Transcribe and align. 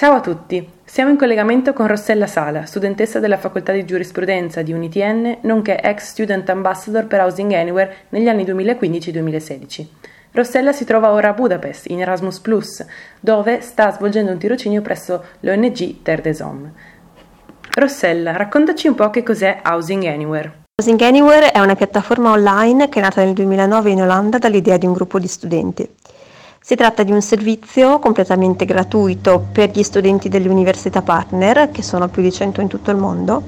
Ciao 0.00 0.14
a 0.14 0.20
tutti, 0.20 0.66
siamo 0.82 1.10
in 1.10 1.18
collegamento 1.18 1.74
con 1.74 1.86
Rossella 1.86 2.26
Sala, 2.26 2.64
studentessa 2.64 3.18
della 3.18 3.36
Facoltà 3.36 3.72
di 3.72 3.84
Giurisprudenza 3.84 4.62
di 4.62 4.72
UNITN, 4.72 5.40
nonché 5.42 5.78
ex 5.78 6.04
Student 6.04 6.48
Ambassador 6.48 7.06
per 7.06 7.20
Housing 7.20 7.52
Anywhere 7.52 7.94
negli 8.08 8.26
anni 8.26 8.44
2015-2016. 8.44 9.86
Rossella 10.32 10.72
si 10.72 10.86
trova 10.86 11.10
ora 11.10 11.28
a 11.28 11.32
Budapest, 11.34 11.90
in 11.90 12.00
Erasmus 12.00 12.40
dove 13.20 13.60
sta 13.60 13.92
svolgendo 13.92 14.32
un 14.32 14.38
tirocinio 14.38 14.80
presso 14.80 15.22
l'ONG 15.40 16.00
Terre 16.00 16.22
des 16.22 16.40
Hommes. 16.40 16.72
Rossella, 17.74 18.34
raccontaci 18.38 18.88
un 18.88 18.94
po' 18.94 19.10
che 19.10 19.22
cos'è 19.22 19.60
Housing 19.62 20.06
Anywhere. 20.06 20.60
Housing 20.80 21.02
Anywhere 21.02 21.52
è 21.52 21.58
una 21.58 21.76
piattaforma 21.76 22.30
online 22.30 22.88
che 22.88 23.00
è 23.00 23.02
nata 23.02 23.22
nel 23.22 23.34
2009 23.34 23.90
in 23.90 24.00
Olanda 24.00 24.38
dall'idea 24.38 24.78
di 24.78 24.86
un 24.86 24.94
gruppo 24.94 25.18
di 25.18 25.28
studenti. 25.28 25.86
Si 26.70 26.76
tratta 26.76 27.02
di 27.02 27.10
un 27.10 27.20
servizio 27.20 27.98
completamente 27.98 28.64
gratuito 28.64 29.44
per 29.50 29.70
gli 29.70 29.82
studenti 29.82 30.28
delle 30.28 30.48
università 30.48 31.02
partner, 31.02 31.72
che 31.72 31.82
sono 31.82 32.06
più 32.06 32.22
di 32.22 32.30
100 32.30 32.60
in 32.60 32.68
tutto 32.68 32.92
il 32.92 32.96
mondo, 32.96 33.42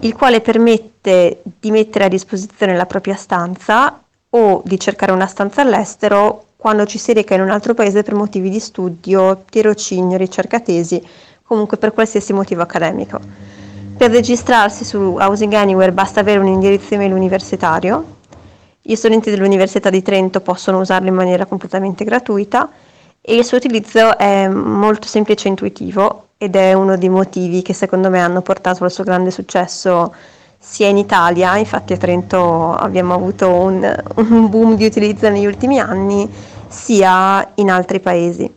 il 0.00 0.14
quale 0.14 0.42
permette 0.42 1.40
di 1.42 1.70
mettere 1.70 2.04
a 2.04 2.08
disposizione 2.08 2.76
la 2.76 2.84
propria 2.84 3.14
stanza 3.14 4.02
o 4.28 4.60
di 4.62 4.78
cercare 4.78 5.10
una 5.10 5.26
stanza 5.26 5.62
all'estero 5.62 6.48
quando 6.58 6.84
ci 6.84 6.98
si 6.98 7.14
reca 7.14 7.34
in 7.34 7.40
un 7.40 7.48
altro 7.48 7.72
paese 7.72 8.02
per 8.02 8.12
motivi 8.12 8.50
di 8.50 8.60
studio, 8.60 9.42
tirocinio, 9.48 10.18
ricerca 10.18 10.60
tesi, 10.60 11.02
comunque 11.42 11.78
per 11.78 11.94
qualsiasi 11.94 12.34
motivo 12.34 12.60
accademico. 12.60 13.18
Per 13.96 14.10
registrarsi 14.10 14.84
su 14.84 15.16
Housing 15.18 15.54
Anywhere 15.54 15.92
basta 15.92 16.20
avere 16.20 16.40
un 16.40 16.48
indirizzo 16.48 16.92
email 16.92 17.14
universitario 17.14 18.18
gli 18.82 18.94
studenti 18.94 19.30
dell'Università 19.30 19.90
di 19.90 20.02
Trento 20.02 20.40
possono 20.40 20.80
usarlo 20.80 21.08
in 21.08 21.14
maniera 21.14 21.44
completamente 21.44 22.04
gratuita 22.04 22.70
e 23.20 23.36
il 23.36 23.44
suo 23.44 23.58
utilizzo 23.58 24.16
è 24.16 24.48
molto 24.48 25.06
semplice 25.06 25.46
e 25.46 25.50
intuitivo 25.50 26.28
ed 26.38 26.56
è 26.56 26.72
uno 26.72 26.96
dei 26.96 27.10
motivi 27.10 27.60
che 27.60 27.74
secondo 27.74 28.08
me 28.08 28.20
hanno 28.20 28.40
portato 28.40 28.84
al 28.84 28.90
suo 28.90 29.04
grande 29.04 29.30
successo 29.30 30.14
sia 30.58 30.88
in 30.88 30.96
Italia, 30.96 31.56
infatti 31.56 31.92
a 31.92 31.96
Trento 31.96 32.72
abbiamo 32.74 33.14
avuto 33.14 33.48
un, 33.48 34.02
un 34.16 34.48
boom 34.48 34.76
di 34.76 34.84
utilizzo 34.84 35.28
negli 35.28 35.46
ultimi 35.46 35.78
anni, 35.78 36.30
sia 36.68 37.52
in 37.54 37.70
altri 37.70 38.00
paesi. 38.00 38.50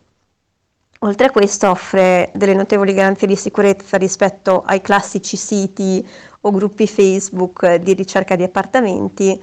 Oltre 0.99 1.27
a 1.27 1.31
questo 1.31 1.69
offre 1.69 2.31
delle 2.33 2.53
notevoli 2.53 2.93
garanzie 2.93 3.27
di 3.27 3.35
sicurezza 3.35 3.97
rispetto 3.97 4.63
ai 4.65 4.81
classici 4.81 5.35
siti 5.35 6.05
o 6.41 6.51
gruppi 6.51 6.87
Facebook 6.87 7.75
di 7.75 7.93
ricerca 7.93 8.35
di 8.35 8.43
appartamenti, 8.43 9.41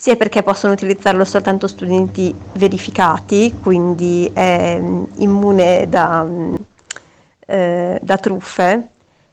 sia 0.00 0.16
perché 0.16 0.42
possono 0.42 0.72
utilizzarlo 0.72 1.26
soltanto 1.26 1.66
studenti 1.66 2.34
verificati, 2.54 3.54
quindi 3.62 4.30
è 4.32 4.78
mm, 4.80 5.04
immune 5.16 5.86
da, 5.90 6.24
mm, 6.24 6.54
eh, 7.46 7.98
da 8.00 8.16
truffe, 8.16 8.88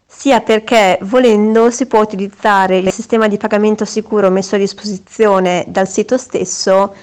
sia 0.05 0.41
perché 0.41 0.99
volendo 1.03 1.71
si 1.71 1.85
può 1.85 2.01
utilizzare 2.01 2.79
il 2.79 2.91
sistema 2.91 3.29
di 3.29 3.37
pagamento 3.37 3.85
sicuro 3.85 4.29
messo 4.29 4.55
a 4.55 4.57
disposizione 4.57 5.63
dal 5.69 5.87
sito 5.87 6.17
stesso 6.17 6.93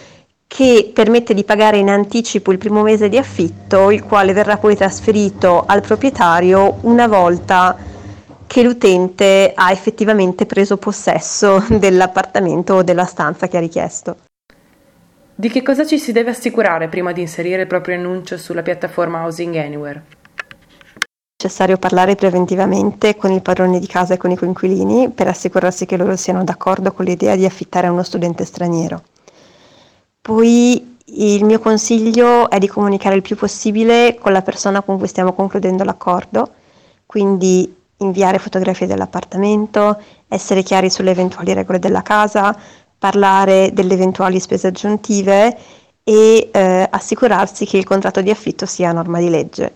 che 0.46 0.90
permette 0.92 1.32
di 1.32 1.44
pagare 1.44 1.78
in 1.78 1.88
anticipo 1.88 2.52
il 2.52 2.58
primo 2.58 2.82
mese 2.82 3.08
di 3.08 3.16
affitto, 3.16 3.90
il 3.90 4.04
quale 4.04 4.34
verrà 4.34 4.58
poi 4.58 4.76
trasferito 4.76 5.64
al 5.66 5.80
proprietario 5.80 6.80
una 6.82 7.06
volta 7.08 7.74
che 8.55 8.62
l'utente 8.62 9.50
ha 9.52 9.72
effettivamente 9.72 10.47
preso 10.47 10.77
possesso 10.77 11.64
dell'appartamento 11.77 12.74
o 12.74 12.83
della 12.84 13.05
stanza 13.05 13.48
che 13.48 13.56
ha 13.56 13.61
richiesto. 13.61 14.19
Di 15.34 15.48
che 15.48 15.61
cosa 15.61 15.84
ci 15.84 15.98
si 15.98 16.12
deve 16.12 16.30
assicurare 16.30 16.86
prima 16.86 17.11
di 17.11 17.20
inserire 17.20 17.62
il 17.62 17.66
proprio 17.66 17.96
annuncio 17.96 18.38
sulla 18.38 18.62
piattaforma 18.62 19.24
Housing 19.24 19.56
Anywhere? 19.56 20.05
È 20.94 21.42
necessario 21.42 21.78
parlare 21.78 22.14
preventivamente 22.14 23.16
con 23.16 23.33
il 23.33 23.42
padrone 23.42 23.80
di 23.80 23.88
casa 23.88 24.14
e 24.14 24.19
con 24.19 24.30
i 24.30 24.36
coinquilini 24.36 25.11
per 25.11 25.27
assicurarsi 25.27 25.84
che 25.84 25.96
loro 25.96 26.14
siano 26.14 26.44
d'accordo 26.44 26.92
con 26.92 27.06
l'idea 27.06 27.34
di 27.34 27.46
affittare 27.46 27.89
a 27.89 27.91
uno 27.91 28.05
studente 28.05 28.44
straniero. 28.44 29.02
Poi 30.20 30.98
il 31.07 31.45
mio 31.45 31.58
consiglio 31.58 32.48
è 32.48 32.61
di 32.61 32.68
comunicare 32.68 33.17
il 33.17 33.23
più 33.23 33.34
possibile 33.34 34.17
con 34.17 34.30
la 34.30 34.42
persona 34.42 34.80
con 34.83 34.96
cui 34.96 35.08
stiamo 35.08 35.33
concludendo 35.33 35.83
l'accordo, 35.83 36.52
quindi 37.05 37.83
inviare 38.04 38.38
fotografie 38.38 38.86
dell'appartamento, 38.86 40.00
essere 40.28 40.62
chiari 40.62 40.90
sulle 40.90 41.10
eventuali 41.10 41.52
regole 41.52 41.78
della 41.78 42.02
casa, 42.02 42.56
parlare 42.98 43.70
delle 43.72 43.94
eventuali 43.94 44.40
spese 44.40 44.68
aggiuntive 44.68 45.56
e 46.04 46.50
eh, 46.52 46.86
assicurarsi 46.90 47.66
che 47.66 47.78
il 47.78 47.84
contratto 47.84 48.20
di 48.20 48.30
affitto 48.30 48.66
sia 48.66 48.90
a 48.90 48.92
norma 48.92 49.18
di 49.18 49.28
legge. 49.28 49.74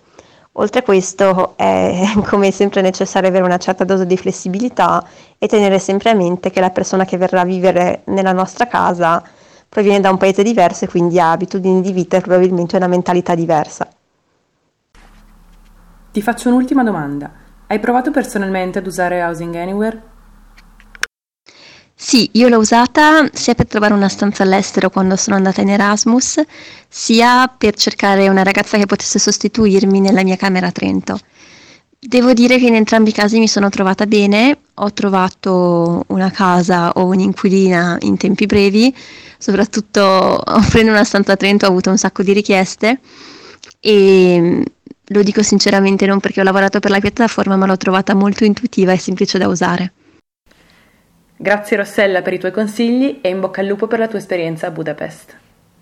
Oltre 0.53 0.81
a 0.81 0.83
questo 0.83 1.55
è 1.57 2.05
come 2.27 2.51
sempre 2.51 2.81
necessario 2.81 3.29
avere 3.29 3.45
una 3.45 3.59
certa 3.59 3.85
dose 3.85 4.07
di 4.07 4.17
flessibilità 4.17 5.05
e 5.39 5.47
tenere 5.47 5.79
sempre 5.79 6.11
a 6.11 6.15
mente 6.15 6.51
che 6.51 6.61
la 6.61 6.71
persona 6.71 7.05
che 7.05 7.17
verrà 7.17 7.43
a 7.43 7.45
vivere 7.45 8.03
nella 8.07 8.33
nostra 8.33 8.67
casa 8.67 9.23
proviene 9.69 10.01
da 10.01 10.11
un 10.11 10.17
paese 10.17 10.43
diverso 10.43 10.85
e 10.85 10.89
quindi 10.89 11.21
ha 11.21 11.31
abitudini 11.31 11.81
di 11.81 11.93
vita 11.93 12.17
e 12.17 12.21
probabilmente 12.21 12.77
una 12.77 12.87
mentalità 12.87 13.35
diversa. 13.35 13.89
Ti 16.11 16.23
faccio 16.23 16.49
un'ultima 16.49 16.83
domanda. 16.83 17.31
Hai 17.71 17.81
provato 17.81 18.11
personalmente 18.11 18.79
ad 18.79 18.87
usare 18.87 19.23
Housing 19.23 19.55
Anywhere? 19.55 20.03
Sì, 21.95 22.31
io 22.33 22.49
l'ho 22.49 22.57
usata 22.57 23.29
sia 23.31 23.55
per 23.55 23.67
trovare 23.67 23.93
una 23.93 24.09
stanza 24.09 24.43
all'estero 24.43 24.89
quando 24.89 25.17
sono 25.17 25.37
andata 25.37 25.61
in 25.61 25.69
Erasmus, 25.69 26.41
sia 26.89 27.47
per 27.47 27.75
cercare 27.75 28.27
una 28.31 28.43
ragazza 28.43 28.79
che 28.79 28.87
potesse 28.87 29.19
sostituirmi 29.19 30.01
nella 30.01 30.23
mia 30.23 30.37
camera 30.37 30.69
a 30.69 30.73
Trento. 30.73 31.19
Devo 31.99 32.33
dire 32.33 32.57
che 32.59 32.69
in 32.69 32.75
entrambi 32.75 33.11
i 33.11 33.13
casi 33.13 33.39
mi 33.39 33.49
sono 33.49 33.69
trovata 33.69 34.07
bene, 34.07 34.57
ho 34.73 34.91
trovato 34.95 36.05
una 36.07 36.31
casa 36.31 36.93
o 36.93 37.05
un'inquilina 37.05 37.99
in 38.01 38.17
tempi 38.17 38.47
brevi, 38.47 38.97
soprattutto 39.37 40.01
offrendo 40.43 40.93
una 40.93 41.05
stanza 41.05 41.33
a 41.33 41.37
Trento 41.37 41.67
ho 41.67 41.69
avuto 41.69 41.91
un 41.91 41.99
sacco 41.99 42.23
di 42.23 42.33
richieste 42.33 42.99
e 43.81 44.65
lo 45.11 45.23
dico 45.23 45.43
sinceramente 45.43 46.07
non 46.07 46.21
perché 46.21 46.41
ho 46.41 46.45
lavorato 46.45 46.81
per 46.81 46.91
la 46.91 47.01
piattaforma, 47.01 47.57
ma 47.57 47.67
l'ho 47.67 47.77
trovata 47.77 48.15
molto 48.15 48.45
intuitiva 48.45 48.93
e 48.93 48.99
semplice 48.99 49.39
da 49.39 49.49
usare. 49.49 49.93
Grazie 51.37 51.77
Rossella 51.77 52.21
per 52.23 52.33
i 52.33 52.39
tuoi 52.39 52.51
consigli 52.51 53.21
e 53.21 53.29
in 53.29 53.41
bocca 53.41 53.61
al 53.61 53.69
lupo 53.69 53.87
per 53.87 54.01
la 54.01 54.09
tua 54.09 54.19
esperienza 54.19 54.67
a 54.67 54.71
Budapest. 54.71 55.37